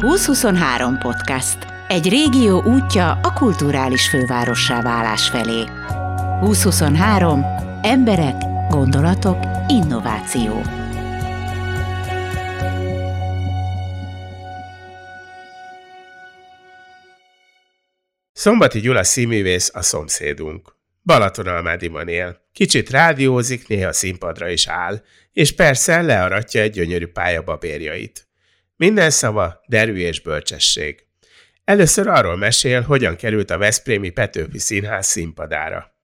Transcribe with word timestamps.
2023 0.00 0.98
podcast. 0.98 1.58
Egy 1.88 2.08
régió 2.08 2.62
útja 2.62 3.10
a 3.22 3.32
kulturális 3.32 4.08
fővárossá 4.08 4.82
válás 4.82 5.28
felé. 5.28 5.64
2023. 6.40 7.44
Emberek, 7.82 8.34
gondolatok, 8.68 9.38
innováció. 9.68 10.62
Szombati 18.32 18.80
Gyula 18.80 19.04
színművész 19.04 19.70
a 19.74 19.82
szomszédunk. 19.82 20.76
Balatonalmádiban 21.02 22.08
él. 22.08 22.40
Kicsit 22.52 22.90
rádiózik, 22.90 23.68
néha 23.68 23.92
színpadra 23.92 24.48
is 24.48 24.66
áll, 24.66 25.02
és 25.32 25.54
persze 25.54 26.02
learatja 26.02 26.60
egy 26.60 26.72
gyönyörű 26.72 27.06
pályababérjait. 27.06 28.29
Minden 28.80 29.10
szava 29.10 29.60
derű 29.66 29.96
és 29.96 30.20
bölcsesség. 30.20 31.04
Először 31.64 32.08
arról 32.08 32.36
mesél, 32.36 32.80
hogyan 32.80 33.16
került 33.16 33.50
a 33.50 33.58
Veszprémi 33.58 34.10
Petőfi 34.10 34.58
Színház 34.58 35.06
színpadára. 35.06 35.94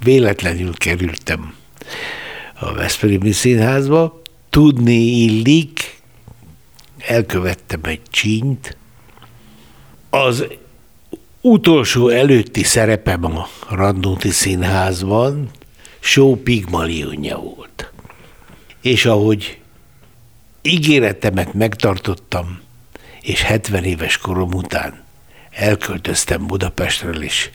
Véletlenül 0.00 0.76
kerültem 0.76 1.54
a 2.60 2.72
Veszprémi 2.72 3.32
Színházba. 3.32 4.22
Tudni 4.50 4.94
illik, 4.94 6.00
elkövettem 6.98 7.80
egy 7.82 8.02
csínyt. 8.10 8.76
Az 10.10 10.46
utolsó 11.40 12.08
előtti 12.08 12.62
szerepem 12.62 13.24
a 13.24 13.48
Radnóti 13.70 14.30
Színházban 14.30 15.50
Só 16.00 16.36
Pigmalionja 16.36 17.36
volt. 17.36 17.92
És 18.80 19.06
ahogy 19.06 19.59
ígéretemet 20.62 21.54
megtartottam, 21.54 22.60
és 23.20 23.42
70 23.42 23.84
éves 23.84 24.18
korom 24.18 24.52
után 24.52 25.02
elköltöztem 25.50 26.46
Budapestről, 26.46 27.22
és 27.22 27.50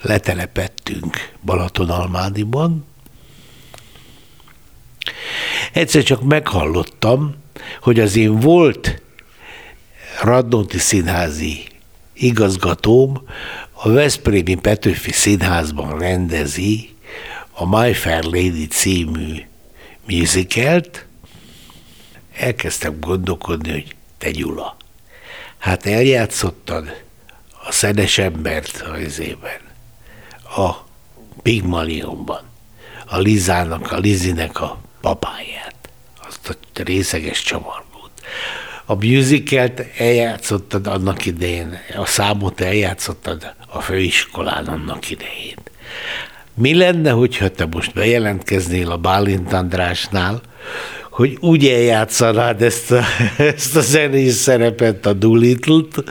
letelepettünk 0.00 1.32
Balatonalmádiban. 1.44 2.86
Egyszer 5.72 6.02
csak 6.02 6.22
meghallottam, 6.22 7.34
hogy 7.80 8.00
az 8.00 8.16
én 8.16 8.40
volt 8.40 9.02
Radnóti 10.22 10.78
színházi 10.78 11.64
igazgatóm 12.12 13.22
a 13.72 13.88
Veszprémi 13.88 14.54
Petőfi 14.54 15.12
Színházban 15.12 15.98
rendezi 15.98 16.94
a 17.52 17.78
My 17.78 17.92
Fair 17.92 18.24
Lady 18.24 18.66
című 18.66 19.46
musicalt, 20.06 21.06
elkezdtem 22.38 23.00
gondolkodni, 23.00 23.70
hogy 23.70 23.94
te 24.18 24.30
Gyula, 24.30 24.76
hát 25.58 25.86
eljátszottad 25.86 27.04
a 27.66 27.72
szedes 27.72 28.18
embert 28.18 28.84
az 28.92 28.98
izében, 28.98 29.60
a 30.56 30.70
Pigmalionban, 31.42 32.42
a 33.06 33.18
Lizának, 33.18 33.92
a 33.92 33.98
Lizinek 33.98 34.60
a 34.60 34.78
papáját, 35.00 35.74
azt 36.28 36.48
a 36.48 36.82
részeges 36.82 37.42
csavargót. 37.42 38.10
A 38.84 38.94
musicalt 38.94 39.80
eljátszottad 39.98 40.86
annak 40.86 41.26
idején, 41.26 41.78
a 41.96 42.06
számot 42.06 42.60
eljátszottad 42.60 43.54
a 43.68 43.80
főiskolán 43.80 44.66
annak 44.66 45.10
idején. 45.10 45.56
Mi 46.54 46.74
lenne, 46.74 47.10
hogyha 47.10 47.50
te 47.50 47.66
most 47.66 47.92
bejelentkeznél 47.92 48.90
a 48.90 48.96
Bálint 48.96 49.52
Andrásnál, 49.52 50.40
hogy 51.16 51.36
úgy 51.40 51.66
eljátszanád 51.66 52.62
ezt 52.62 52.90
a, 52.90 53.02
ezt 53.38 53.76
a 53.76 53.80
zenés 53.80 54.32
szerepet, 54.32 55.06
a 55.06 55.12
Doolittle-t, 55.12 56.04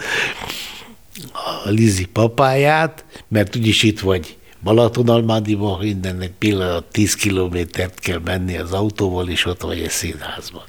a 1.65 1.69
Lizi 1.69 2.05
papáját, 2.05 3.05
mert 3.27 3.55
úgyis 3.55 3.83
itt 3.83 3.99
vagy 3.99 4.37
Balatonalmádiban, 4.63 5.79
mindennek 5.79 6.31
pillanat 6.39 6.85
10 6.91 7.15
kilométert 7.15 7.99
kell 7.99 8.19
menni 8.23 8.57
az 8.57 8.71
autóval, 8.71 9.29
és 9.29 9.45
ott 9.45 9.61
vagy 9.61 9.79
egy 9.79 9.89
színházban. 9.89 10.63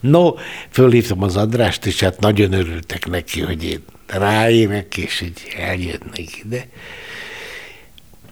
No, 0.00 0.34
fölhívtam 0.70 1.22
az 1.22 1.36
Andrást, 1.36 1.86
és 1.86 2.00
hát 2.00 2.20
nagyon 2.20 2.52
örültek 2.52 3.08
neki, 3.08 3.40
hogy 3.40 3.64
én 3.64 3.82
ráérek, 4.06 4.96
és 4.96 5.18
hogy 5.18 5.32
eljönnek 5.56 6.38
ide. 6.44 6.68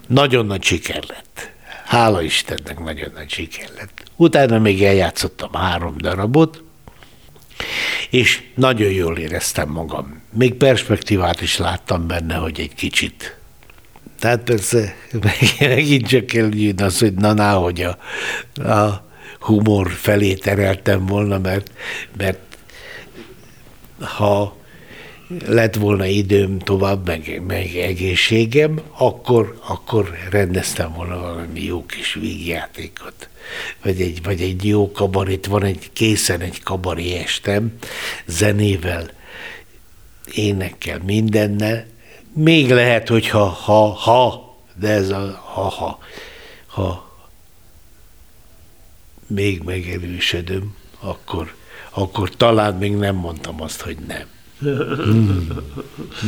Nagyon 0.06 0.46
nagy 0.46 0.62
siker 0.62 1.04
lett. 1.08 1.50
Hála 1.84 2.22
Istennek 2.22 2.78
nagyon 2.78 3.10
nagy 3.14 3.30
siker 3.30 3.68
lett. 3.76 4.05
Utána 4.16 4.58
még 4.58 4.82
eljátszottam 4.82 5.52
három 5.52 5.96
darabot, 5.98 6.62
és 8.10 8.42
nagyon 8.54 8.90
jól 8.90 9.18
éreztem 9.18 9.68
magam. 9.68 10.22
Még 10.32 10.54
perspektívát 10.54 11.40
is 11.40 11.56
láttam 11.56 12.06
benne, 12.06 12.34
hogy 12.34 12.60
egy 12.60 12.74
kicsit. 12.74 13.36
Tehát 14.18 14.40
persze 14.40 14.94
megint 15.60 16.06
csak 16.06 16.32
jön 16.32 16.80
az, 16.80 16.98
hogy 16.98 17.14
na, 17.14 17.32
na 17.32 17.52
hogy 17.52 17.82
a, 17.82 17.98
a 18.70 19.04
humor 19.40 19.90
felé 19.90 20.34
tereltem 20.34 21.06
volna, 21.06 21.38
mert, 21.38 21.70
mert 22.16 22.38
ha 24.00 24.56
lett 25.46 25.74
volna 25.74 26.04
időm 26.04 26.58
tovább, 26.58 27.06
meg, 27.06 27.42
meg 27.46 27.76
egészségem, 27.76 28.80
akkor, 28.98 29.60
akkor 29.66 30.16
rendeztem 30.30 30.92
volna 30.92 31.20
valami 31.20 31.64
jó 31.64 31.86
kis 31.86 32.14
vígjátékot. 32.14 33.28
Vagy 33.82 34.00
egy, 34.00 34.22
vagy 34.22 34.40
egy 34.40 34.64
jó 34.64 34.92
kabarit, 34.92 35.46
van 35.46 35.64
egy 35.64 35.90
készen 35.92 36.40
egy 36.40 36.62
kabari 36.62 37.14
estem, 37.14 37.72
zenével, 38.26 39.10
énekkel, 40.34 41.00
mindennel. 41.04 41.86
Még 42.32 42.70
lehet, 42.70 43.08
hogy 43.08 43.28
ha, 43.28 43.44
ha, 43.44 43.86
ha, 43.86 44.56
de 44.74 44.88
ez 44.88 45.10
a 45.10 45.40
ha, 45.44 45.68
ha, 45.68 45.98
ha 46.66 47.06
még 49.26 49.62
megerősödöm, 49.62 50.74
akkor, 51.00 51.54
akkor 51.90 52.30
talán 52.30 52.74
még 52.74 52.94
nem 52.96 53.14
mondtam 53.14 53.62
azt, 53.62 53.80
hogy 53.80 53.96
nem. 54.08 54.26
Hmm. 54.58 55.48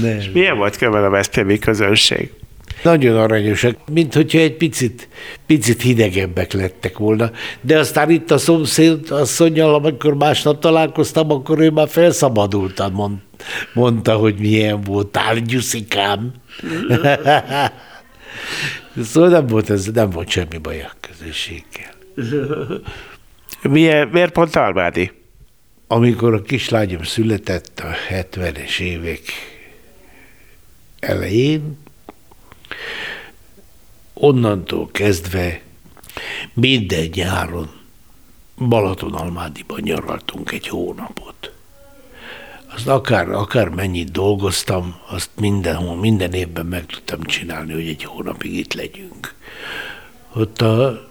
Nem. 0.02 0.18
És 0.18 0.30
milyen 0.30 0.56
volt 0.56 0.76
kövel 0.76 1.04
a 1.04 1.10
Veszprémi 1.10 1.58
közönség? 1.58 2.32
Nagyon 2.82 3.16
aranyosak, 3.16 3.76
mint 3.92 4.14
hogyha 4.14 4.38
egy 4.38 4.56
picit, 4.56 5.08
picit 5.46 5.82
hidegebbek 5.82 6.52
lettek 6.52 6.98
volna. 6.98 7.30
De 7.60 7.78
aztán 7.78 8.10
itt 8.10 8.30
a 8.30 8.38
szomszéd 8.38 9.10
asszonyjal, 9.10 9.74
amikor 9.74 10.14
másnap 10.14 10.60
találkoztam, 10.60 11.30
akkor 11.30 11.60
ő 11.60 11.70
már 11.70 11.88
felszabadultan 11.88 12.92
mond, 12.92 13.16
mondta, 13.74 14.16
hogy 14.16 14.38
milyen 14.38 14.80
volt, 14.80 15.06
tárgyuszikám. 15.06 16.32
szóval 19.04 19.28
nem 19.28 19.46
volt, 19.46 19.70
ez, 19.70 19.86
nem 19.86 20.10
volt 20.10 20.28
semmi 20.28 20.58
baj 20.62 20.80
a 20.80 20.92
közösséggel. 21.00 21.96
Milyen, 23.62 24.08
miért 24.08 24.32
pont 24.32 24.56
Almádi? 24.56 25.12
Amikor 25.86 26.34
a 26.34 26.42
kislányom 26.42 27.02
született 27.02 27.80
a 27.80 28.14
70-es 28.14 28.80
évek 28.80 29.20
elején, 31.00 31.76
onnantól 34.14 34.88
kezdve 34.92 35.60
minden 36.54 37.08
nyáron 37.14 37.70
Balatonalmádiban 38.58 39.80
nyaraltunk 39.82 40.52
egy 40.52 40.68
hónapot. 40.68 41.52
Azt 42.74 42.86
akár, 42.86 43.28
akár 43.28 43.68
mennyit 43.68 44.10
dolgoztam, 44.10 44.96
azt 45.08 45.30
mindenhol, 45.40 45.96
minden 45.96 46.32
évben 46.32 46.66
meg 46.66 46.86
tudtam 46.86 47.22
csinálni, 47.22 47.72
hogy 47.72 47.88
egy 47.88 48.04
hónapig 48.04 48.54
itt 48.54 48.74
legyünk. 48.74 49.34
Ott 50.34 50.60
a 50.60 51.08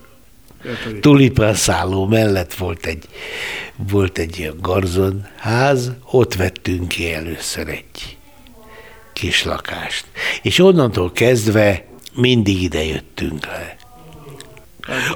tulipán 1.01 1.53
szálló 1.53 2.05
mellett 2.05 2.53
volt 2.53 2.85
egy, 2.85 3.05
volt 3.75 4.17
egy 4.17 4.39
ilyen 4.39 4.57
garzonház, 4.61 5.91
ott 6.11 6.35
vettünk 6.35 6.87
ki 6.87 7.13
először 7.13 7.67
egy 7.67 8.16
kis 9.17 9.43
lakást. 9.43 10.05
És 10.41 10.59
onnantól 10.59 11.11
kezdve 11.11 11.85
mindig 12.13 12.61
ide 12.61 12.83
jöttünk 12.83 13.45
le. 13.45 13.75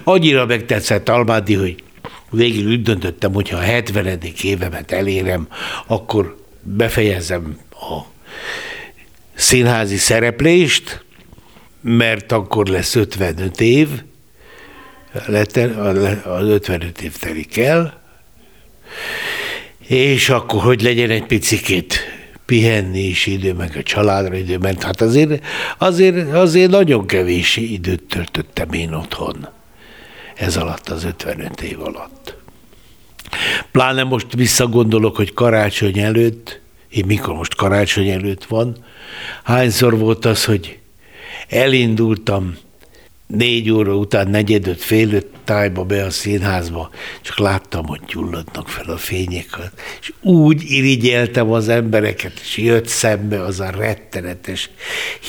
Annyira 0.04 0.46
megtetszett 0.46 1.10
Almádi, 1.10 1.54
hogy 1.54 1.84
végül 2.30 2.72
úgy 2.72 2.82
döntöttem, 2.82 3.34
hogy 3.34 3.50
ha 3.50 3.58
a 3.58 3.62
70. 3.62 4.20
évemet 4.42 4.92
elérem, 4.92 5.48
akkor 5.88 6.38
befejezem 6.62 7.58
a 7.72 8.02
színházi 9.34 9.98
szereplést, 9.98 11.06
mert 11.82 12.32
akkor 12.32 12.68
lesz 12.68 12.96
55 12.96 13.62
év, 13.62 13.88
az 16.24 16.48
55 16.48 17.02
év 17.02 17.18
telik 17.18 17.58
el, 17.58 18.02
és 19.88 20.30
akkor 20.30 20.62
hogy 20.62 20.82
legyen 20.82 21.10
egy 21.10 21.26
picikét 21.26 22.21
pihenni 22.46 23.00
is 23.00 23.26
idő, 23.26 23.54
meg 23.54 23.76
a 23.76 23.84
családra 23.84 24.36
idő, 24.36 24.58
mert 24.58 24.84
hát 24.84 25.02
azért, 25.02 25.44
azért, 25.78 26.34
azért 26.34 26.72
nagyon 26.72 27.08
kevés 27.08 27.58
időt 27.58 28.04
töltöttem 28.04 28.72
én 28.72 28.94
otthon 28.94 29.48
ez 30.36 30.58
alatt, 30.58 30.90
az 30.90 31.04
55 31.04 31.62
év 31.62 31.82
alatt. 31.82 32.36
Pláne 33.72 34.04
most 34.04 34.34
visszagondolok, 34.34 35.16
hogy 35.16 35.34
karácsony 35.34 36.00
előtt 36.00 36.62
én 36.92 37.06
mikor 37.06 37.34
most 37.34 37.56
karácsony 37.56 38.10
előtt 38.10 38.44
van, 38.44 38.76
hányszor 39.44 39.98
volt 39.98 40.26
az, 40.26 40.46
hogy 40.46 40.80
elindultam 41.50 42.58
négy 43.38 43.72
óra 43.72 43.96
után, 43.96 44.28
negyedöt, 44.28 44.82
fél 44.82 45.14
öt 45.14 45.26
tájba 45.44 45.84
be 45.84 46.04
a 46.04 46.10
színházba, 46.10 46.90
csak 47.22 47.40
láttam, 47.40 47.86
hogy 47.86 48.00
gyulladnak 48.08 48.70
fel 48.70 48.94
a 48.94 48.98
fények, 48.98 49.72
és 50.02 50.14
úgy 50.22 50.64
irigyeltem 50.66 51.52
az 51.52 51.68
embereket, 51.68 52.40
és 52.42 52.58
jött 52.58 52.88
szembe 52.88 53.44
az 53.44 53.60
a 53.60 53.70
rettenetes 53.70 54.70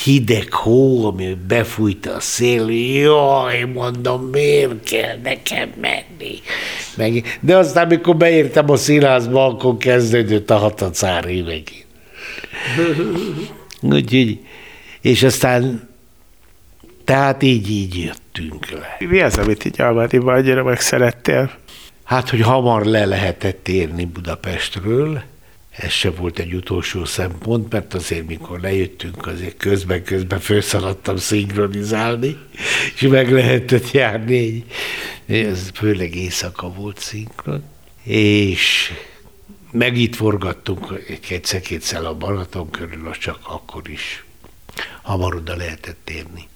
hideg 0.04 0.52
hó, 0.52 1.06
ami 1.06 1.36
befújta 1.48 2.14
a 2.14 2.20
szél, 2.20 2.70
jaj, 2.70 3.62
mondom, 3.62 4.22
miért 4.22 4.84
kell 4.84 5.18
nekem 5.22 5.72
menni? 5.80 6.40
Meg, 6.96 7.38
de 7.40 7.56
aztán, 7.56 7.84
amikor 7.84 8.16
beértem 8.16 8.70
a 8.70 8.76
színházba, 8.76 9.46
akkor 9.46 9.76
kezdődött 9.76 10.50
a 10.50 10.56
hatacári 10.56 11.40
megint. 11.40 11.86
Úgyhogy, 13.94 14.38
és 15.00 15.22
aztán 15.22 15.90
tehát 17.04 17.42
így, 17.42 17.70
így 17.70 17.98
jöttünk 17.98 18.70
le. 18.70 18.96
Mi 18.98 19.20
az, 19.20 19.38
amit 19.38 19.64
így 19.64 19.80
Almádiban 19.80 20.34
annyira 20.34 20.64
megszerettél? 20.64 21.50
Hát, 22.04 22.30
hogy 22.30 22.40
hamar 22.40 22.84
le 22.84 23.04
lehetett 23.04 23.68
érni 23.68 24.04
Budapestről, 24.04 25.22
ez 25.76 25.90
se 25.90 26.10
volt 26.10 26.38
egy 26.38 26.54
utolsó 26.54 27.04
szempont, 27.04 27.72
mert 27.72 27.94
azért, 27.94 28.26
mikor 28.26 28.60
lejöttünk, 28.60 29.26
azért 29.26 29.56
közben-közben 29.56 30.40
felszaladtam 30.40 31.16
szinkronizálni, 31.16 32.36
és 32.94 33.00
meg 33.00 33.32
lehetett 33.32 33.90
járni, 33.90 34.64
ez 35.26 35.70
főleg 35.74 36.14
éjszaka 36.14 36.72
volt 36.72 36.98
szinkron, 36.98 37.62
és 38.02 38.92
meg 39.70 39.96
itt 39.96 40.14
forgattunk 40.14 40.86
egyszer-kétszer 41.28 42.04
a 42.04 42.14
Balaton 42.14 42.70
körül, 42.70 43.08
az 43.08 43.18
csak 43.18 43.38
akkor 43.42 43.82
is 43.88 44.24
hamar 45.02 45.34
oda 45.34 45.56
lehetett 45.56 46.10
érni. 46.10 46.48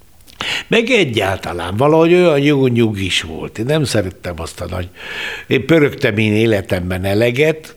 Meg 0.68 0.90
egyáltalán 0.90 1.76
valahogy 1.76 2.14
olyan 2.14 2.40
jó 2.40 2.66
nyugis 2.66 3.22
volt. 3.22 3.58
Én 3.58 3.64
nem 3.64 3.84
szerettem 3.84 4.40
azt 4.40 4.60
a 4.60 4.66
nagy... 4.66 4.88
Én 5.46 5.66
pörögtem 5.66 6.16
én 6.16 6.32
életemben 6.32 7.04
eleget, 7.04 7.74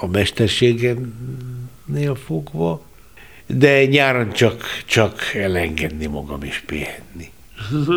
a 0.00 0.06
mesterségemnél 0.06 2.14
fogva, 2.24 2.86
de 3.46 3.84
nyáron 3.84 4.32
csak, 4.32 4.64
csak 4.86 5.34
elengedni 5.34 6.06
magam 6.06 6.42
és 6.42 6.62
pihenni. 6.66 7.30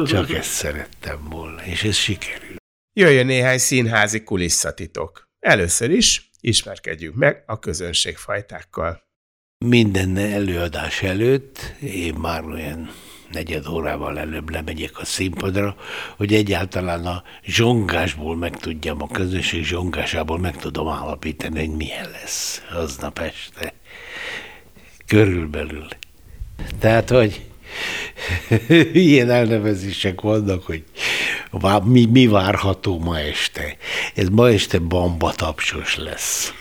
Csak 0.06 0.32
ezt 0.32 0.52
szerettem 0.52 1.28
volna, 1.30 1.66
és 1.66 1.84
ez 1.84 1.96
sikerül. 1.96 2.56
Jöjjön 2.94 3.26
néhány 3.26 3.58
színházi 3.58 4.24
kulisszatitok. 4.24 5.30
Először 5.40 5.90
is 5.90 6.32
ismerkedjünk 6.40 7.16
meg 7.16 7.44
a 7.46 7.60
közönségfajtákkal. 7.60 9.04
Minden 9.66 10.18
előadás 10.18 11.02
előtt 11.02 11.74
én 11.82 12.14
már 12.14 12.44
olyan 12.44 12.90
negyed 13.36 13.68
órával 13.68 14.20
előbb 14.20 14.50
lemegyek 14.50 15.00
a 15.00 15.06
színpadra, 15.06 15.76
hogy 16.18 16.34
egyáltalán 16.34 17.06
a 17.06 17.24
zsongásból 17.44 18.36
meg 18.36 18.58
tudjam, 18.58 19.02
a 19.02 19.08
közösség 19.08 19.64
zsongásából 19.64 20.40
meg 20.40 20.56
tudom 20.58 20.88
állapítani, 20.88 21.60
hogy 21.60 21.76
milyen 21.76 22.10
lesz 22.10 22.62
aznap 22.74 23.20
este. 23.20 23.74
Körülbelül. 25.06 25.88
Tehát, 26.80 27.10
hogy 27.10 27.46
ilyen 28.94 29.30
elnevezések 29.30 30.22
vannak, 30.22 30.66
hogy 30.66 30.84
mi, 31.84 32.06
mi 32.06 32.28
várható 32.28 33.00
ma 33.00 33.20
este. 33.20 33.78
Ez 34.16 34.28
ma 34.30 34.50
este 34.50 34.80
bamba 34.80 35.32
tapsos 35.32 35.98
lesz. 35.98 36.54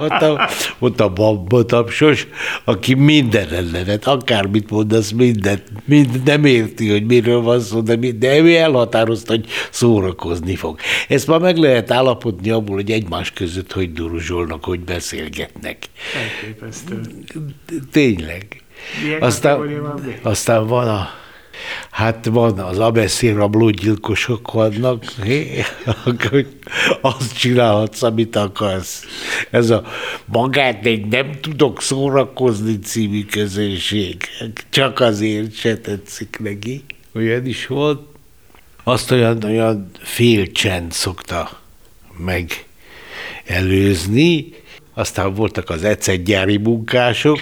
Ott 0.00 0.22
a, 0.22 0.48
ott 0.78 1.00
a 1.00 1.12
bamba 1.12 1.64
tapsos, 1.64 2.26
aki 2.64 2.94
minden 2.94 3.48
ellenet, 3.48 4.06
akármit 4.06 4.70
mondasz, 4.70 5.10
mindent, 5.10 5.62
mind 5.84 6.22
nem 6.24 6.44
érti, 6.44 6.90
hogy 6.90 7.06
miről 7.06 7.40
van 7.40 7.60
szó, 7.60 7.80
de, 7.80 7.96
de 7.96 8.38
ő 8.38 8.56
elhatározta, 8.56 9.32
hogy 9.32 9.46
szórakozni 9.70 10.56
fog. 10.56 10.78
Ezt 11.08 11.26
ma 11.26 11.38
meg 11.38 11.56
lehet 11.56 11.90
állapodni 11.90 12.50
abból, 12.50 12.74
hogy 12.74 12.90
egymás 12.90 13.30
között 13.30 13.72
hogy 13.72 13.92
duruzsolnak, 13.92 14.64
hogy 14.64 14.80
beszélgetnek. 14.80 15.78
Elképesztő. 16.14 17.00
Tényleg. 17.90 18.61
Milyen 19.02 19.22
aztán, 19.22 19.58
van 19.82 20.14
aztán 20.22 20.66
van 20.66 20.88
a 20.88 21.20
Hát 21.90 22.26
van, 22.26 22.58
az 22.58 22.78
abeszél 22.78 23.34
rablógyilkosok 23.34 24.52
vannak, 24.52 25.04
akkor 25.84 26.46
azt 27.00 27.38
csinálhatsz, 27.38 28.02
amit 28.02 28.36
akarsz. 28.36 29.04
Ez 29.50 29.70
a 29.70 29.84
magát 30.24 30.86
egy 30.86 31.06
nem 31.06 31.30
tudok 31.40 31.82
szórakozni 31.82 32.78
című 32.78 33.24
közönség. 33.24 34.16
Csak 34.70 35.00
azért 35.00 35.54
se 35.54 35.78
tetszik 35.78 36.36
neki. 36.40 36.84
Olyan 37.14 37.46
is 37.46 37.66
volt. 37.66 38.00
Azt 38.84 39.10
olyan, 39.10 39.44
olyan 39.44 39.90
félcsend 39.98 40.92
szokta 40.92 41.60
meg 42.16 42.66
előzni. 43.44 44.54
Aztán 44.94 45.34
voltak 45.34 45.70
az 45.70 45.84
ecetgyári 45.84 46.56
munkások. 46.56 47.40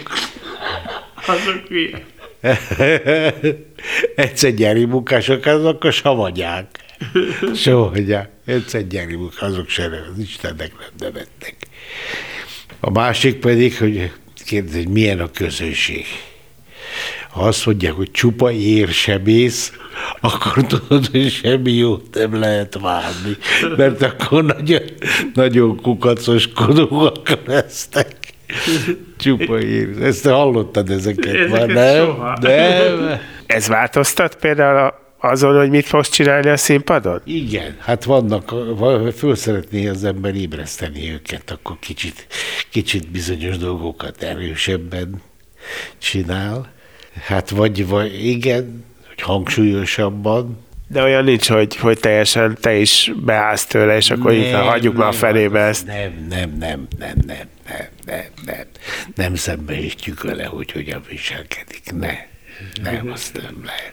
Azok 1.27 1.69
milyen? 1.69 2.03
egyszer 4.17 4.55
gyári 4.55 4.85
munkások, 4.85 5.47
azok 5.47 5.85
a 5.85 5.91
savanyák. 5.91 6.79
Savanyák. 7.55 8.31
Egyszer 8.45 8.87
gyári 8.87 9.15
munkások, 9.15 9.49
azok 9.49 9.69
se 9.69 9.85
az 9.85 10.19
Istennek 10.19 10.73
nem 10.79 10.91
nevettek. 10.99 11.57
A 12.81 12.91
másik 12.91 13.37
pedig, 13.37 13.79
hogy 13.79 14.13
kérdez, 14.45 14.75
hogy 14.75 14.89
milyen 14.89 15.21
a 15.21 15.31
közönség. 15.31 16.05
Ha 17.31 17.43
azt 17.43 17.67
mondják, 17.67 17.93
hogy 17.93 18.11
csupa 18.11 18.53
érsebész, 18.53 19.73
akkor 20.21 20.67
tudod, 20.67 21.07
hogy 21.07 21.31
semmi 21.31 21.73
jót 21.73 22.15
nem 22.15 22.39
lehet 22.39 22.79
várni, 22.81 23.37
mert 23.77 24.03
akkor 24.03 24.45
nagyon, 24.45 24.83
nagyon 25.35 25.81
kukacoskodóak 25.81 27.39
lesznek. 27.47 28.17
Csupa 29.21 29.61
ír. 29.61 30.03
Ezt 30.03 30.27
hallottad 30.27 30.91
ezeket, 30.91 31.35
ezeket 31.35 31.51
már, 31.51 31.67
nem? 31.67 32.07
Soha. 32.07 32.37
Nem. 32.41 33.21
Ez 33.47 33.69
változtat 33.69 34.37
például 34.37 34.93
azon, 35.19 35.57
hogy 35.57 35.71
mit 35.71 35.87
fogsz 35.87 36.09
csinálni 36.09 36.49
a 36.49 36.57
színpadon? 36.57 37.21
Igen, 37.25 37.77
hát 37.79 38.05
vannak, 38.05 38.55
föl 39.17 39.35
szeretné 39.35 39.89
az 39.89 40.05
ember 40.05 40.35
ébreszteni 40.35 41.13
őket, 41.13 41.51
akkor 41.51 41.79
kicsit, 41.79 42.27
kicsit 42.71 43.11
bizonyos 43.11 43.59
dolgokat 43.59 44.23
erősebben 44.23 45.23
csinál. 45.99 46.73
Hát 47.27 47.51
vagy, 47.51 47.89
vagy 47.89 48.27
igen, 48.27 48.85
hogy 49.09 49.21
hangsúlyosabban, 49.21 50.59
de 50.93 51.03
olyan 51.03 51.25
nincs, 51.25 51.49
hogy, 51.49 51.77
hogy 51.77 51.99
teljesen 51.99 52.59
te 52.61 52.75
is 52.75 53.13
beállsz 53.17 53.65
tőle, 53.65 53.97
és 53.97 54.11
akkor 54.11 54.33
nem, 54.33 54.41
így 54.41 54.53
hagyjuk 54.53 54.97
már 54.97 55.09
a 55.09 55.13
felébe 55.13 55.61
ezt. 55.61 55.87
Nem, 55.87 56.27
nem, 56.29 56.57
nem, 56.59 56.87
nem, 56.99 57.17
nem, 57.27 57.49
nem, 57.67 57.87
nem, 58.07 58.25
nem. 58.45 58.67
Nem 59.15 59.35
szembesítjük 59.35 60.23
vele, 60.23 60.45
hogy 60.45 60.73
hogyan 60.73 61.03
viselkedik. 61.09 61.93
Ne. 61.93 62.15
Nem, 62.83 63.11
azt 63.13 63.43
nem 63.43 63.65
lehet. 63.65 63.93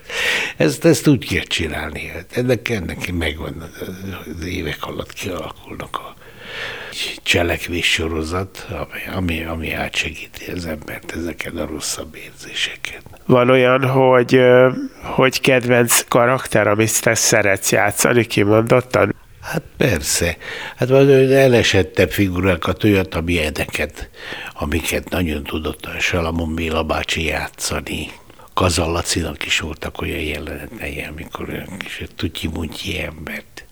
Ezt, 0.58 0.86
ezt 0.86 1.08
úgy 1.08 1.28
kell 1.28 1.44
csinálni. 1.44 2.12
Ennek, 2.32 2.70
ennek 2.70 3.12
megvan 3.12 3.72
az 4.38 4.46
évek 4.46 4.86
alatt 4.86 5.14
kialakulnak 5.14 5.98
a 5.98 6.16
cselekvés 7.24 7.92
sorozat, 7.92 8.68
ami, 8.70 9.16
ami, 9.16 9.44
ami 9.44 9.74
átsegíti 9.74 10.52
az 10.52 10.66
embert 10.66 11.16
ezeket 11.16 11.56
a 11.56 11.66
rosszabb 11.66 12.16
érzéseket. 12.16 13.02
Van 13.26 13.50
olyan, 13.50 13.88
hogy, 13.88 14.40
hogy 15.02 15.42
kedvenc 15.42 16.06
karakter, 16.08 16.68
amit 16.68 17.02
te 17.02 17.16
szeretsz 17.16 17.72
játszani, 17.72 18.26
kimondottan? 18.26 19.16
Hát 19.42 19.62
persze. 19.78 20.38
Hát 20.76 20.90
van 20.90 21.10
elesettebb 21.32 22.12
figurákat, 22.12 22.84
olyat, 22.84 23.16
amilyeneket, 23.16 24.10
amiket 24.54 25.10
nagyon 25.10 25.44
tudott 25.44 25.86
a 25.86 26.00
Salamon 26.00 26.56
Béla 26.56 26.84
bácsi 26.84 27.26
játszani. 27.26 28.12
Kazallacinak 28.54 29.46
is 29.46 29.60
voltak 29.60 30.02
olyan 30.02 30.20
jelenetei, 30.20 31.06
amikor 31.10 31.50
olyan 31.50 31.78
kis 31.78 32.04
tutyi 32.16 32.50
embert 33.00 33.66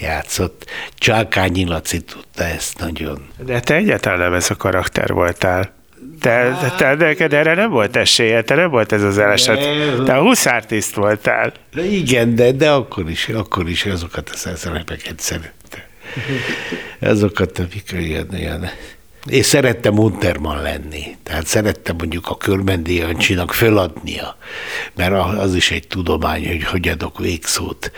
játszott. 0.00 0.64
Csákányi 0.94 1.64
Laci 1.64 2.00
tudta 2.00 2.44
ezt 2.44 2.78
nagyon. 2.78 3.26
De 3.44 3.60
te 3.60 3.74
egyáltalán 3.74 4.18
nem 4.18 4.32
ez 4.32 4.50
a 4.50 4.56
karakter 4.56 5.12
voltál. 5.12 5.74
Te, 6.20 6.58
te, 6.76 6.94
neked 6.94 7.32
erre 7.32 7.54
nem 7.54 7.70
volt 7.70 7.96
esélye, 7.96 8.42
te 8.42 8.54
nem 8.54 8.70
volt 8.70 8.92
ez 8.92 9.02
az 9.02 9.18
eleset. 9.18 9.58
Te 10.04 10.16
a 10.16 10.20
huszártiszt 10.20 10.94
voltál. 10.94 11.52
De 11.74 11.84
igen, 11.84 12.34
de, 12.34 12.52
de 12.52 12.70
akkor 12.70 13.10
is, 13.10 13.28
akkor 13.28 13.68
is 13.68 13.84
azokat 13.84 14.30
a 14.30 14.56
szerepeket 14.56 15.20
szerette. 15.20 15.88
Azokat, 17.00 17.58
amik 17.58 17.90
olyan, 17.92 18.28
olyan 18.32 18.70
én 19.30 19.42
szerettem 19.42 19.98
Unterman 19.98 20.62
lenni, 20.62 21.16
tehát 21.22 21.46
szerettem 21.46 21.96
mondjuk 21.98 22.28
a 22.28 22.36
Körmendi 22.36 22.94
Jancsinak 22.94 23.52
föladnia, 23.52 24.36
mert 24.94 25.12
az 25.38 25.54
is 25.54 25.70
egy 25.70 25.86
tudomány, 25.86 26.46
hogy 26.46 26.64
hogy 26.64 26.88
adok 26.88 27.18
végszót 27.18 27.90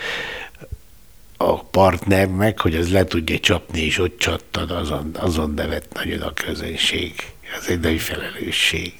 a 1.41 1.63
partnernek, 1.63 2.59
hogy 2.59 2.75
az 2.75 2.91
le 2.91 3.03
tudja 3.03 3.39
csapni, 3.39 3.81
és 3.81 3.97
ott 3.97 4.17
csattad, 4.17 4.71
azon, 4.71 5.11
azon 5.13 5.53
nevet 5.53 5.93
nagyon 5.93 6.21
a 6.21 6.33
közönség. 6.33 7.13
Ez 7.57 7.67
egy 7.67 7.79
nagy 7.79 7.99
felelősség. 7.99 8.93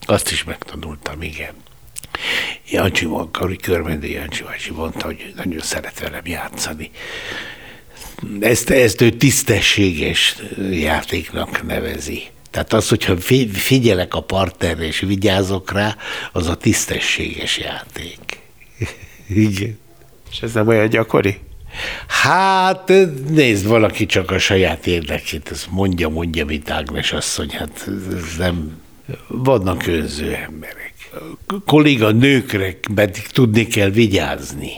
Azt 0.00 0.30
is 0.30 0.44
megtanultam, 0.44 1.22
igen. 1.22 1.54
Jancsi 2.70 3.06
mondta, 3.06 3.48
Körmendő 3.62 4.06
Jancsi 4.06 4.42
bácsi 4.42 4.70
mondta, 4.70 5.06
hogy 5.06 5.32
nagyon 5.36 5.58
szeret 5.58 6.00
velem 6.00 6.26
játszani. 6.26 6.90
Ezt, 8.40 8.70
ezt 8.70 9.00
ő 9.00 9.10
tisztességes 9.10 10.36
játéknak 10.70 11.66
nevezi. 11.66 12.22
Tehát 12.50 12.72
az, 12.72 12.88
hogyha 12.88 13.16
figyelek 13.52 14.14
a 14.14 14.22
partnerre 14.22 14.84
és 14.84 15.00
vigyázok 15.00 15.72
rá, 15.72 15.96
az 16.32 16.46
a 16.46 16.56
tisztességes 16.56 17.58
játék. 17.58 18.40
Igen. 19.28 19.78
És 20.30 20.40
ez 20.40 20.52
nem 20.52 20.68
olyan 20.68 20.88
gyakori? 20.88 21.38
Hát 22.06 22.92
nézd, 23.28 23.66
valaki 23.66 24.06
csak 24.06 24.30
a 24.30 24.38
saját 24.38 24.86
érdekét, 24.86 25.50
ez 25.50 25.66
mondja, 25.70 26.08
mondja, 26.08 26.44
mint 26.44 26.70
Ágnes 26.70 27.12
asszony, 27.12 27.50
hát 27.50 27.90
ez 28.12 28.36
nem, 28.38 28.80
vannak 29.28 29.86
önző 29.86 30.34
emberek. 30.34 30.94
Kolléga 31.66 32.10
nőkre 32.10 32.78
pedig 32.94 33.26
tudni 33.26 33.66
kell 33.66 33.90
vigyázni. 33.90 34.72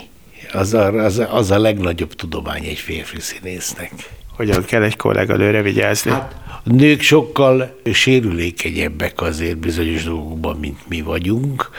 Az 0.52 0.74
a, 0.74 0.92
az, 0.92 1.18
a, 1.18 1.34
az 1.34 1.50
a 1.50 1.58
legnagyobb 1.58 2.14
tudomány 2.14 2.64
egy 2.64 2.78
férfi 2.78 3.20
színésznek. 3.20 3.92
Hogyan 4.36 4.64
kell 4.64 4.82
egy 4.82 4.96
kollega 4.96 5.36
nőre 5.36 5.62
vigyázni? 5.62 6.10
Hát, 6.10 6.36
a 6.64 6.72
nők 6.72 7.00
sokkal 7.00 7.80
sérülékenyebbek 7.92 9.20
azért 9.20 9.58
bizonyos 9.58 10.04
dolgokban, 10.04 10.56
mint 10.56 10.88
mi 10.88 11.00
vagyunk. 11.00 11.70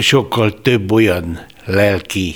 Sokkal 0.00 0.60
több 0.60 0.92
olyan 0.92 1.46
lelki 1.64 2.34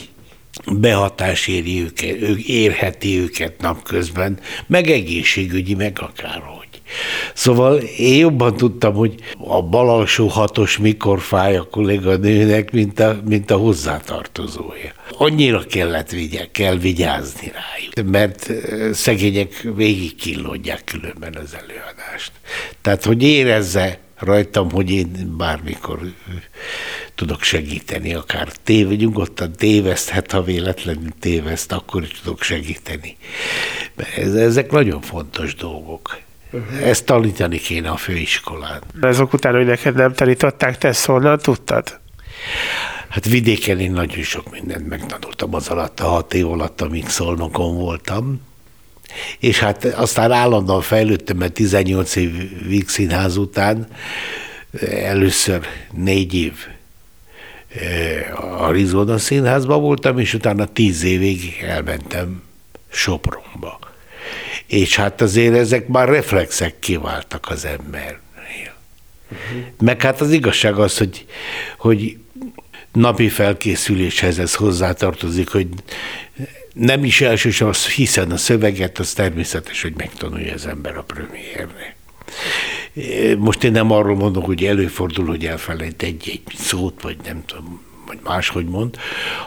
behatás 0.66 1.46
éri 1.46 1.80
őket, 1.82 2.16
érheti 2.46 3.18
őket 3.18 3.60
napközben, 3.60 4.38
meg 4.66 4.90
egészségügyi, 4.90 5.74
meg 5.74 5.98
akárhol. 6.00 6.58
Szóval 7.34 7.76
én 7.78 8.18
jobban 8.18 8.56
tudtam, 8.56 8.94
hogy 8.94 9.14
a 9.38 9.62
bal 9.62 9.90
alsó 9.90 10.26
hatos 10.26 10.78
mikor 10.78 11.20
fáj 11.20 11.56
a 11.56 11.62
kolléganőnek, 11.62 12.70
mint 12.72 13.00
a, 13.00 13.20
mint 13.28 13.50
a 13.50 13.56
hozzátartozója. 13.56 14.92
Annyira 15.10 15.62
kellett 15.70 16.10
vigye, 16.10 16.46
kell 16.52 16.76
vigyázni 16.76 17.52
rájuk, 17.52 18.10
mert 18.10 18.50
szegények 18.92 19.68
végig 19.76 20.14
killódják 20.14 20.84
különben 20.84 21.34
az 21.34 21.54
előadást. 21.54 22.32
Tehát, 22.82 23.04
hogy 23.04 23.22
érezze 23.22 23.98
rajtam, 24.18 24.70
hogy 24.70 24.90
én 24.90 25.34
bármikor 25.36 25.98
tudok 27.18 27.42
segíteni, 27.42 28.14
akár 28.14 28.48
tév, 28.62 28.88
nyugodtan 28.88 29.52
téveszthet, 29.52 30.32
ha 30.32 30.42
véletlenül 30.42 31.10
téveszt, 31.20 31.72
akkor 31.72 32.02
is 32.02 32.20
tudok 32.22 32.42
segíteni. 32.42 33.16
Ezek 34.16 34.70
nagyon 34.70 35.00
fontos 35.00 35.54
dolgok. 35.54 36.18
Ezt 36.82 37.04
tanítani 37.04 37.58
kéne 37.58 37.90
a 37.90 37.96
főiskolán. 37.96 38.82
Ezek 39.00 39.32
után, 39.32 39.54
hogy 39.54 39.66
neked 39.66 39.94
nem 39.94 40.12
tanították, 40.12 40.78
te 40.78 40.92
szólnál 40.92 41.38
tudtad? 41.38 42.00
Hát 43.08 43.24
vidéken 43.24 43.80
én 43.80 43.92
nagyon 43.92 44.22
sok 44.22 44.50
mindent 44.50 44.88
megtanultam 44.88 45.54
az 45.54 45.68
alatt, 45.68 46.00
a 46.00 46.08
hat 46.08 46.34
év 46.34 46.50
alatt, 46.50 46.80
amíg 46.80 47.08
Szolnokon 47.08 47.76
voltam. 47.76 48.40
És 49.38 49.58
hát 49.58 49.84
aztán 49.84 50.32
állandóan 50.32 50.82
fejlődtem, 50.82 51.36
mert 51.36 51.52
18 51.52 52.16
év 52.16 52.86
Színház 52.86 53.36
után 53.36 53.88
először 54.90 55.66
négy 55.92 56.34
év 56.34 56.52
Arizona 58.58 59.18
Színházban 59.18 59.80
voltam, 59.80 60.18
és 60.18 60.34
utána 60.34 60.66
tíz 60.66 61.02
évig 61.02 61.64
elmentem 61.66 62.42
Sopronba. 62.90 63.78
És 64.66 64.96
hát 64.96 65.20
azért 65.20 65.54
ezek 65.54 65.88
már 65.88 66.08
reflexek 66.08 66.78
kiváltak 66.78 67.46
az 67.50 67.64
embernél. 67.64 68.76
Uh-huh. 69.30 69.64
Meg 69.80 70.02
hát 70.02 70.20
az 70.20 70.30
igazság 70.30 70.78
az, 70.78 70.98
hogy, 70.98 71.26
hogy 71.78 72.18
napi 72.92 73.28
felkészüléshez 73.28 74.38
ez 74.38 74.54
hozzátartozik, 74.54 75.48
hogy 75.48 75.68
nem 76.72 77.04
is 77.04 77.20
elsősorban 77.20 77.80
hiszen 77.94 78.30
a 78.30 78.36
szöveget, 78.36 78.98
az 78.98 79.12
természetes, 79.12 79.82
hogy 79.82 79.94
megtanulja 79.96 80.52
az 80.54 80.66
ember 80.66 80.96
a 80.96 81.02
premiérre. 81.02 81.96
Most 83.38 83.64
én 83.64 83.72
nem 83.72 83.90
arról 83.90 84.16
mondok, 84.16 84.44
hogy 84.44 84.64
előfordul, 84.64 85.26
hogy 85.26 85.46
elfelejt 85.46 86.02
egy-egy 86.02 86.42
szót, 86.54 87.02
vagy 87.02 87.16
nem 87.24 87.42
tudom, 87.46 87.80
vagy 88.06 88.18
máshogy 88.24 88.66
mond, 88.66 88.96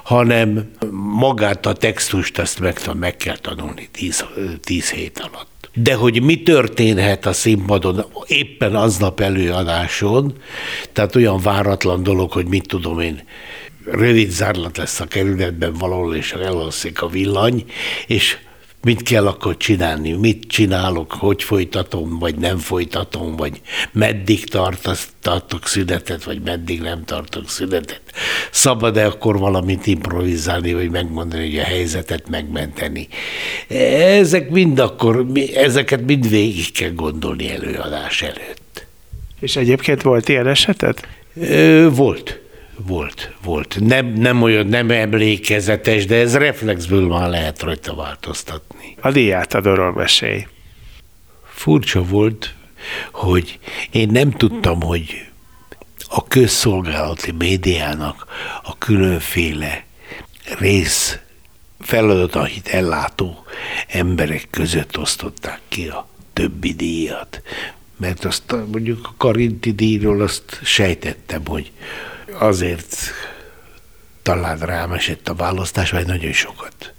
hanem 0.04 0.72
magát 1.20 1.66
a 1.66 1.74
textust 1.74 2.40
azt 2.40 2.60
meg, 2.60 2.80
meg 2.94 3.18
kell 3.18 3.38
tanulni 3.38 3.90
tíz, 3.92 4.26
tíz 4.60 4.92
hét 4.92 5.20
alatt. 5.20 5.70
De 5.74 5.94
hogy 5.94 6.22
mi 6.22 6.44
történhet 6.44 7.26
a 7.26 7.34
színpadon 7.34 8.06
éppen 8.28 8.76
aznap 8.76 9.20
előadáson, 9.20 10.34
tehát 10.94 11.16
olyan 11.16 11.40
váratlan 11.40 12.04
dolog, 12.04 12.32
hogy 12.32 12.48
mit 12.48 12.68
tudom 12.68 13.00
én, 13.00 13.24
rövid 13.86 14.30
zárlat 14.30 14.78
lesz 14.78 15.00
a 15.00 15.06
kerületben 15.06 15.74
valahol, 15.74 16.16
és 16.16 16.32
elalszik 16.32 17.02
a 17.02 17.08
villany, 17.08 17.66
és 18.08 18.38
mit 18.84 19.04
kell 19.04 19.28
akkor 19.28 19.58
csinálni, 19.58 20.12
mit 20.12 20.48
csinálok, 20.48 21.12
hogy 21.12 21.44
folytatom, 21.44 22.20
vagy 22.20 22.36
nem 22.36 22.58
folytatom, 22.58 23.36
vagy 23.36 23.62
meddig 23.92 24.46
tart, 24.46 25.10
tartok 25.22 25.68
szünetet, 25.68 26.24
vagy 26.24 26.42
meddig 26.42 26.82
nem 26.82 27.04
tartok 27.06 27.50
szünetet. 27.50 28.02
Szabad-e 28.52 29.06
akkor 29.06 29.38
valamit 29.38 29.88
improvizálni, 29.88 30.74
vagy 30.74 30.90
megmondani, 30.90 31.50
hogy 31.50 31.60
a 31.60 31.64
helyzetet 31.64 32.30
megmenteni. 32.30 33.08
Ezek 33.68 34.50
mind 34.50 34.80
akkor, 34.80 35.26
ezeket 35.56 36.06
mind 36.06 36.30
végig 36.30 36.72
kell 36.72 36.92
gondolni 36.92 37.50
előadás 37.50 38.22
előtt. 38.22 38.86
És 39.40 39.56
egyébként 39.56 40.02
volt 40.02 40.30
ilyen 40.30 40.48
esetet? 40.48 41.08
Volt 41.90 42.41
volt, 42.86 43.34
volt. 43.44 43.78
Nem, 43.80 44.06
nem 44.06 44.42
olyan, 44.42 44.68
nem 44.68 44.92
emlékezetes, 44.92 46.06
de 46.06 46.16
ez 46.16 46.36
reflexből 46.36 47.08
már 47.08 47.30
lehet 47.30 47.62
rajta 47.62 47.96
változtatni. 47.96 48.96
A 49.02 49.12
diátadorról 49.12 49.94
mesélj. 49.94 50.48
Furcsa 51.44 52.04
volt, 52.04 52.54
hogy 53.12 53.60
én 53.92 54.10
nem 54.12 54.32
tudtam, 54.32 54.82
hogy 54.82 55.26
a 56.10 56.28
közszolgálati 56.28 57.32
médiának 57.32 58.26
a 58.64 58.78
különféle 58.78 59.86
rész 60.60 61.20
feladatait 61.80 62.68
ellátó 62.68 63.46
emberek 63.88 64.48
között 64.50 64.98
osztották 64.98 65.60
ki 65.68 65.88
a 65.88 66.08
többi 66.34 66.74
díjat. 66.74 67.42
Mert 67.98 68.26
azt 68.26 68.56
mondjuk 68.72 69.08
a 69.08 69.14
Karinti 69.18 69.72
díjról 69.72 70.22
azt 70.22 70.60
sejtettem, 70.64 71.46
hogy 71.46 71.72
azért 72.34 72.96
talán 74.22 74.58
rám 74.58 74.92
esett 74.92 75.28
a 75.28 75.36
választás, 75.36 75.92
vagy 75.92 76.06
nagyon 76.06 76.32
sokat 76.32 76.94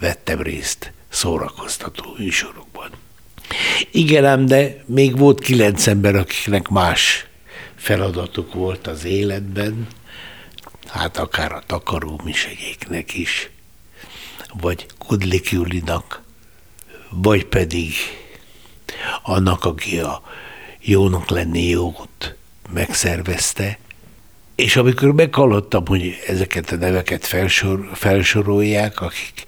vettem 0.00 0.42
részt 0.42 0.92
szórakoztató 1.08 2.14
műsorokban. 2.18 2.90
Igen 3.90 4.24
ám, 4.24 4.46
de 4.46 4.84
még 4.86 5.18
volt 5.18 5.40
kilenc 5.40 5.86
ember, 5.86 6.14
akiknek 6.14 6.68
más 6.68 7.26
feladatuk 7.76 8.54
volt 8.54 8.86
az 8.86 9.04
életben, 9.04 9.86
hát 10.86 11.16
akár 11.16 11.52
a 11.52 11.62
takaró 11.66 12.20
is, 13.12 13.50
vagy 14.52 14.86
Kudlik 14.98 15.50
Julinak, 15.50 16.22
vagy 17.08 17.44
pedig 17.44 17.92
annak, 19.22 19.64
aki 19.64 19.98
a 19.98 20.22
jónak 20.80 21.28
lenni 21.28 21.62
jót 21.68 22.34
megszervezte, 22.72 23.78
és 24.60 24.76
amikor 24.76 25.12
meghallottam, 25.12 25.86
hogy 25.86 26.16
ezeket 26.26 26.70
a 26.70 26.76
neveket 26.76 27.26
felsor, 27.26 27.90
felsorolják, 27.94 29.00
akik, 29.00 29.44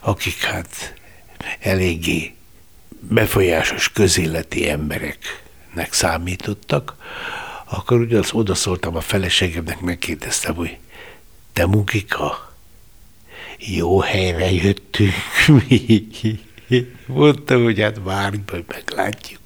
akik 0.00 0.42
hát 0.42 0.94
eléggé 1.60 2.34
befolyásos 3.00 3.92
közéleti 3.92 4.68
embereknek 4.68 5.92
számítottak, 5.92 6.96
akkor 7.64 8.00
ugye 8.00 8.18
az 8.18 8.32
odaszóltam 8.32 8.96
a 8.96 9.00
feleségemnek, 9.00 9.80
megkérdeztem, 9.80 10.54
hogy 10.54 10.76
te 11.52 11.66
Mukika, 11.66 12.54
jó 13.58 14.00
helyre 14.00 14.52
jöttünk 14.52 15.12
mi. 15.68 16.08
Mondta, 17.06 17.62
hogy 17.62 17.80
hát 17.80 18.00
várj, 18.02 18.36
majd 18.50 18.64
meglátjuk. 18.68 19.40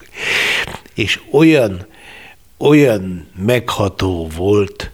És 0.95 1.21
olyan, 1.31 1.87
olyan 2.57 3.29
megható 3.37 4.29
volt, 4.29 4.91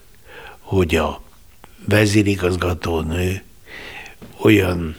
hogy 0.75 0.97
a 0.97 1.23
vezérigazgató 1.89 3.01
nő 3.01 3.43
olyan 4.41 4.97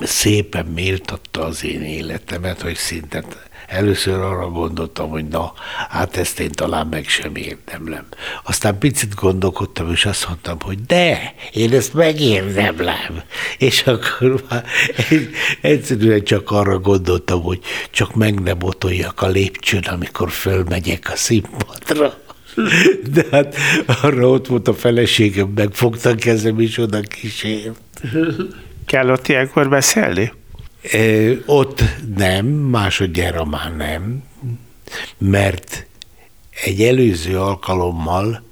szépen 0.00 0.66
méltatta 0.66 1.44
az 1.44 1.64
én 1.64 1.82
életemet, 1.82 2.60
hogy 2.60 2.76
szinte 2.76 3.24
először 3.66 4.20
arra 4.20 4.48
gondoltam, 4.48 5.10
hogy 5.10 5.28
na, 5.28 5.52
hát 5.88 6.16
ezt 6.16 6.40
én 6.40 6.50
talán 6.50 6.86
meg 6.86 7.08
sem 7.08 7.36
érdemlem. 7.36 8.06
Aztán 8.44 8.78
picit 8.78 9.14
gondolkodtam, 9.14 9.90
és 9.90 10.04
azt 10.04 10.28
mondtam, 10.28 10.60
hogy 10.60 10.82
de, 10.86 11.34
én 11.52 11.72
ezt 11.72 11.94
megérdemlem. 11.94 13.22
És 13.58 13.82
akkor 13.82 14.44
már 14.48 14.64
egyszerűen 15.60 16.24
csak 16.24 16.50
arra 16.50 16.78
gondoltam, 16.78 17.42
hogy 17.42 17.60
csak 17.90 18.14
meg 18.14 18.40
ne 18.40 18.54
botoljak 18.54 19.22
a 19.22 19.26
lépcsőn, 19.26 19.82
amikor 19.82 20.30
fölmegyek 20.30 21.10
a 21.12 21.16
színpadra. 21.16 22.24
De 23.12 23.24
hát 23.30 23.56
arra 24.02 24.28
ott 24.28 24.46
volt 24.46 24.68
a 24.68 24.74
feleségem, 24.74 25.52
megfogta 25.54 26.10
a 26.10 26.14
kezem, 26.14 26.60
és 26.60 26.78
oda 26.78 27.00
kísért. 27.00 27.80
Kell 28.86 29.10
ott 29.10 29.28
ilyenkor 29.28 29.68
beszélni? 29.68 30.32
E, 30.92 30.98
ott 31.46 31.82
nem, 32.16 32.46
másodjára 32.46 33.44
már 33.44 33.76
nem, 33.76 34.22
mert 35.18 35.86
egy 36.64 36.82
előző 36.82 37.40
alkalommal 37.40 38.42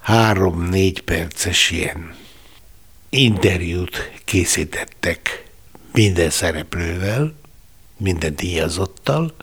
három-négy 0.00 1.00
perces 1.00 1.70
ilyen 1.70 2.14
interjút 3.08 4.10
készítettek 4.24 5.44
minden 5.92 6.30
szereplővel, 6.30 7.34
minden 7.96 8.34
díjazottal. 8.36 9.34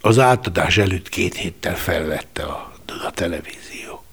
Az 0.00 0.18
átadás 0.18 0.78
előtt 0.78 1.08
két 1.08 1.34
héttel 1.34 1.76
felvette 1.76 2.42
a, 2.42 2.72
a 2.90 3.10
televízió. 3.10 4.04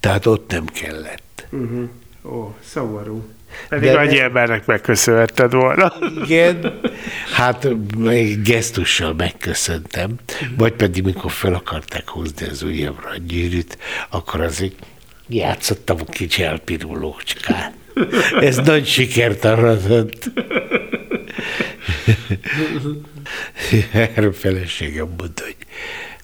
Tehát 0.00 0.26
ott 0.26 0.50
nem 0.50 0.64
kellett. 0.64 1.46
Uh-huh. 1.50 1.88
Ó, 2.24 2.54
szomorú. 2.64 3.28
Pedig 3.68 3.90
De 3.90 3.98
annyi 3.98 4.20
embernek 4.20 4.66
megköszönhetted 4.66 5.52
volna. 5.52 5.92
Igen, 6.24 6.80
hát 7.36 7.68
egy 8.06 8.42
gesztussal 8.42 9.14
megköszöntem, 9.14 10.14
vagy 10.56 10.72
pedig 10.72 11.04
mikor 11.04 11.30
fel 11.30 11.54
akarták 11.54 12.08
húzni 12.08 12.46
az 12.46 12.62
ujjamra 12.62 13.08
a 13.08 13.16
gyűrűt, 13.26 13.78
akkor 14.10 14.40
azért 14.40 14.74
játszottam 15.28 15.96
a 16.00 16.04
kicsi 16.04 16.42
elpirulócskát. 16.42 17.74
Ez 18.40 18.56
nagy 18.56 18.86
sikert 18.86 19.44
aratott. 19.44 20.30
Erre 23.92 24.32
feleségem 24.32 25.14
mondta, 25.18 25.44
hogy 25.44 25.56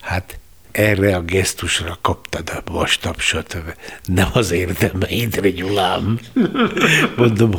hát 0.01 0.39
erre 0.73 1.15
a 1.15 1.21
gesztusra 1.21 1.97
kaptad 2.01 2.49
a 2.49 2.71
vastapsot, 2.71 3.57
nem 4.03 4.29
az 4.33 4.51
érdemeidre, 4.51 5.49
Gyulám. 5.49 6.19
Mondom, 7.17 7.51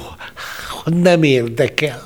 nem 0.85 1.23
érdekel. 1.23 2.03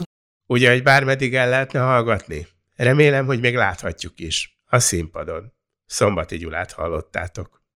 Ugye, 0.47 0.71
hogy 0.71 0.83
bármeddig 0.83 1.35
el 1.35 1.49
lehetne 1.49 1.81
hallgatni? 1.81 2.47
Remélem, 2.77 3.27
hogy 3.27 3.41
még 3.41 3.55
láthatjuk 3.55 4.21
is. 4.21 4.61
A 4.67 4.79
színpadon. 4.79 5.53
Szombati 5.87 6.37
Gyulát 6.37 6.73
hallottátok. 6.73 7.58